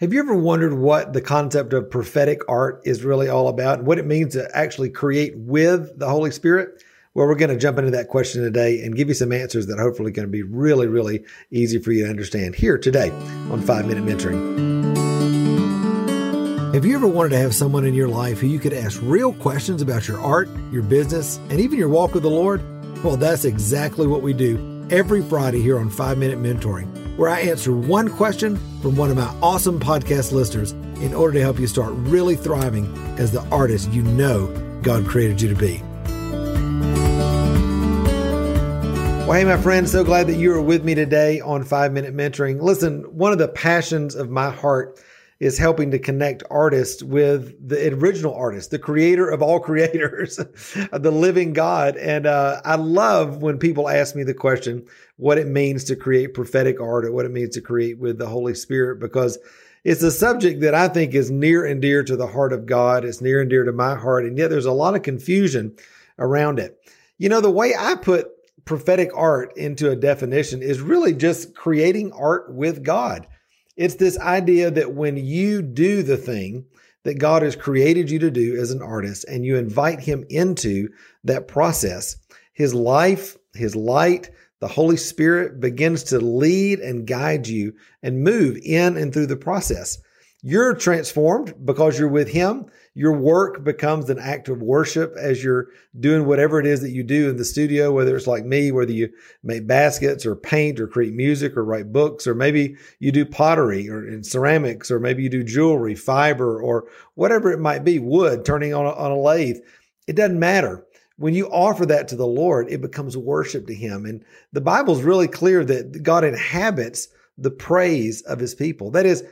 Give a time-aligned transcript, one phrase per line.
[0.00, 3.86] Have you ever wondered what the concept of prophetic art is really all about and
[3.88, 6.84] what it means to actually create with the Holy Spirit?
[7.14, 9.80] Well, we're going to jump into that question today and give you some answers that
[9.80, 13.10] hopefully going to be really, really easy for you to understand here today
[13.50, 14.94] on Five Minute Mentoring.
[16.72, 19.32] Have you ever wanted to have someone in your life who you could ask real
[19.32, 22.62] questions about your art, your business, and even your walk with the Lord?
[23.02, 27.40] Well, that's exactly what we do every Friday here on Five Minute Mentoring, where I
[27.40, 30.70] answer one question from one of my awesome podcast listeners
[31.02, 32.86] in order to help you start really thriving
[33.18, 34.46] as the artist you know
[34.82, 35.82] God created you to be.
[39.26, 42.14] Well, hey, my friends, so glad that you are with me today on Five Minute
[42.14, 42.62] Mentoring.
[42.62, 45.02] Listen, one of the passions of my heart
[45.40, 51.12] is helping to connect artists with the original artist, the creator of all creators, the
[51.12, 51.96] living God.
[51.96, 56.34] And uh, I love when people ask me the question, what it means to create
[56.34, 59.38] prophetic art or what it means to create with the Holy Spirit, because
[59.84, 63.04] it's a subject that I think is near and dear to the heart of God.
[63.04, 64.24] It's near and dear to my heart.
[64.24, 65.76] And yet there's a lot of confusion
[66.18, 66.78] around it.
[67.16, 68.28] You know, the way I put
[68.64, 73.26] prophetic art into a definition is really just creating art with God.
[73.78, 76.66] It's this idea that when you do the thing
[77.04, 80.88] that God has created you to do as an artist and you invite Him into
[81.22, 82.16] that process,
[82.52, 88.58] His life, His light, the Holy Spirit begins to lead and guide you and move
[88.64, 89.98] in and through the process.
[90.42, 92.66] You're transformed because you're with Him.
[92.94, 97.02] Your work becomes an act of worship as you're doing whatever it is that you
[97.02, 99.08] do in the studio, whether it's like me, whether you
[99.42, 103.90] make baskets or paint or create music or write books, or maybe you do pottery
[103.90, 108.44] or in ceramics, or maybe you do jewelry, fiber, or whatever it might be, wood,
[108.44, 109.58] turning on a, on a lathe.
[110.06, 110.86] It doesn't matter
[111.18, 114.06] when you offer that to the Lord, it becomes worship to Him.
[114.06, 118.90] And the Bible is really clear that God inhabits the praise of His people.
[118.92, 119.24] That is,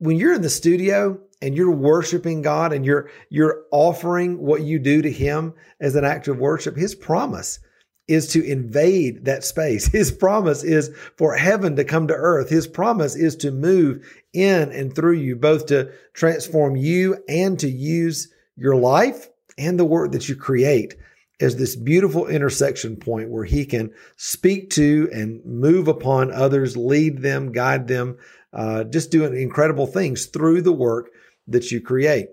[0.00, 4.78] when you're in the studio and you're worshiping God and you're you're offering what you
[4.78, 7.60] do to him as an act of worship, his promise
[8.08, 9.86] is to invade that space.
[9.92, 12.48] His promise is for heaven to come to earth.
[12.50, 17.70] His promise is to move in and through you, both to transform you and to
[17.70, 18.26] use
[18.56, 20.96] your life and the work that you create
[21.40, 27.22] as this beautiful intersection point where he can speak to and move upon others, lead
[27.22, 28.18] them, guide them,
[28.52, 31.10] uh, just doing incredible things through the work
[31.48, 32.28] that you create.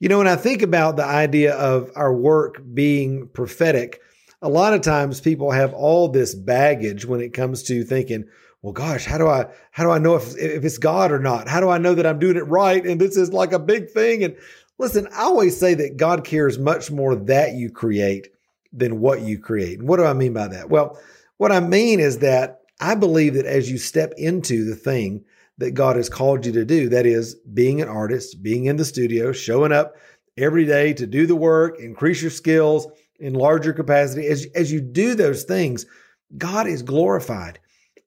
[0.00, 4.00] You know, when I think about the idea of our work being prophetic,
[4.40, 8.24] a lot of times people have all this baggage when it comes to thinking,
[8.62, 11.48] well, gosh, how do I how do I know if if it's God or not?
[11.48, 12.84] How do I know that I'm doing it right?
[12.84, 14.22] And this is like a big thing.
[14.24, 14.36] And
[14.78, 18.28] listen, I always say that God cares much more that you create
[18.72, 19.78] than what you create.
[19.78, 20.70] And what do I mean by that?
[20.70, 20.98] Well,
[21.36, 25.24] what I mean is that I believe that as you step into the thing
[25.58, 26.88] that God has called you to do.
[26.88, 29.96] That is being an artist, being in the studio, showing up
[30.36, 32.86] every day to do the work, increase your skills
[33.18, 34.26] in larger capacity.
[34.26, 35.84] As, as you do those things,
[36.36, 37.58] God is glorified.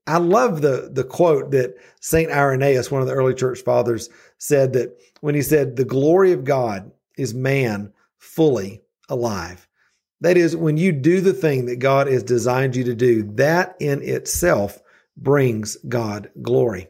[0.08, 2.32] I love the, the quote that St.
[2.32, 6.44] Irenaeus, one of the early church fathers, said that when he said, The glory of
[6.44, 9.68] God is man fully alive.
[10.22, 13.76] That is, when you do the thing that God has designed you to do, that
[13.80, 14.82] in itself
[15.18, 16.88] brings God glory.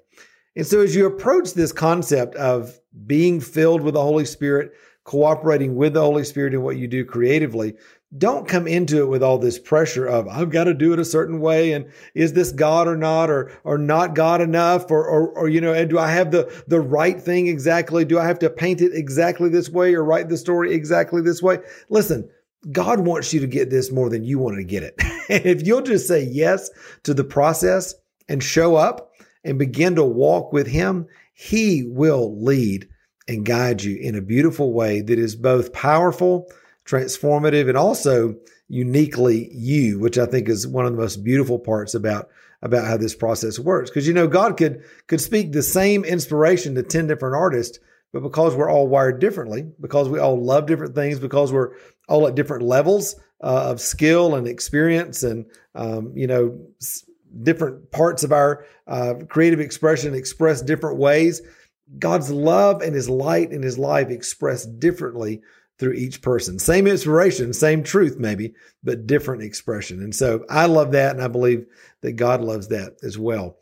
[0.56, 4.74] And so, as you approach this concept of being filled with the Holy Spirit,
[5.04, 7.74] cooperating with the Holy Spirit in what you do creatively,
[8.18, 11.06] don't come into it with all this pressure of I've got to do it a
[11.06, 15.30] certain way, and is this God or not, or or not God enough, or or,
[15.30, 18.04] or you know, and do I have the the right thing exactly?
[18.04, 21.42] Do I have to paint it exactly this way, or write the story exactly this
[21.42, 21.60] way?
[21.90, 22.30] Listen.
[22.72, 24.94] God wants you to get this more than you want to get it.
[25.30, 26.70] if you'll just say yes
[27.02, 27.96] to the process
[28.30, 29.11] and show up,
[29.44, 32.88] and begin to walk with Him, He will lead
[33.28, 36.52] and guide you in a beautiful way that is both powerful,
[36.86, 38.36] transformative, and also
[38.68, 42.30] uniquely you, which I think is one of the most beautiful parts about
[42.64, 43.90] about how this process works.
[43.90, 47.80] Because you know, God could could speak the same inspiration to 10 different artists,
[48.14, 51.72] but because we're all wired differently, because we all love different things, because we're
[52.08, 55.46] all at different levels uh, of skill and experience and
[55.76, 56.60] um, you know
[57.44, 61.42] different parts of our uh, creative expression expressed different ways.
[62.00, 65.42] God's love and his light and his life expressed differently
[65.78, 66.60] through each person.
[66.60, 70.02] Same inspiration, same truth, maybe, but different expression.
[70.04, 71.16] And so I love that.
[71.16, 71.66] And I believe
[72.02, 73.58] that God loves that as well.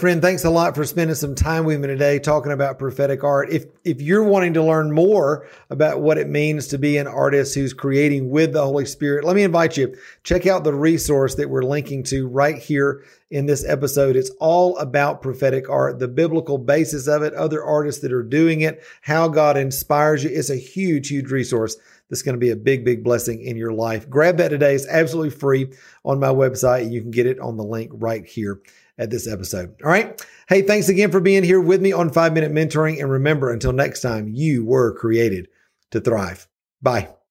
[0.00, 3.50] Friend, thanks a lot for spending some time with me today talking about prophetic art.
[3.50, 7.54] If if you're wanting to learn more about what it means to be an artist
[7.54, 9.94] who's creating with the Holy Spirit, let me invite you
[10.24, 14.16] check out the resource that we're linking to right here in this episode.
[14.16, 18.62] It's all about prophetic art, the biblical basis of it, other artists that are doing
[18.62, 20.30] it, how God inspires you.
[20.30, 21.76] It's a huge, huge resource
[22.08, 24.08] that's going to be a big, big blessing in your life.
[24.08, 24.74] Grab that today.
[24.74, 25.74] It's absolutely free
[26.06, 26.90] on my website.
[26.90, 28.62] You can get it on the link right here
[29.00, 29.74] at this episode.
[29.82, 30.24] All right.
[30.48, 33.00] Hey, thanks again for being here with me on five minute mentoring.
[33.00, 35.48] And remember, until next time, you were created
[35.90, 36.46] to thrive.
[36.82, 37.10] Bye.